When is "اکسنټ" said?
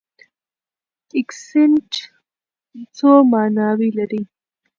1.19-1.89